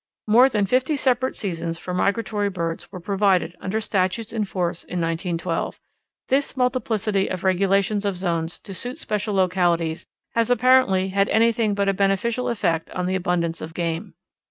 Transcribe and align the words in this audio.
_"More 0.25 0.49
than 0.49 0.65
fifty 0.65 0.95
separate 0.95 1.35
seasons 1.35 1.77
for 1.77 1.93
migratory 1.93 2.49
birds 2.49 2.91
were 2.91 2.99
provided 2.99 3.55
under 3.61 3.79
statutes 3.79 4.33
in 4.33 4.45
force 4.45 4.83
in 4.83 4.99
1912. 4.99 5.79
This 6.27 6.57
multiplicity 6.57 7.27
of 7.27 7.43
regulations 7.43 8.03
of 8.03 8.17
zones 8.17 8.57
to 8.61 8.73
suit 8.73 8.97
special 8.97 9.35
localities 9.35 10.07
has 10.31 10.49
apparently 10.49 11.09
had 11.09 11.29
anything 11.29 11.75
but 11.75 11.87
a 11.87 11.93
beneficial 11.93 12.49
effect 12.49 12.89
on 12.89 13.05
the 13.05 13.13
abundance 13.13 13.61
of 13.61 13.75
game. 13.75 14.15